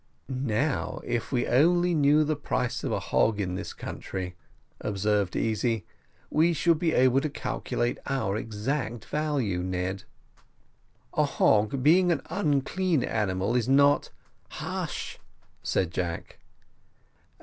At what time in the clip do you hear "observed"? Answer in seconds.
4.79-5.35